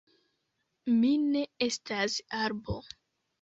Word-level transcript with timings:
Mi 1.01 1.11
ne 1.25 1.43
estas 1.67 2.17
arbo. 2.39 2.81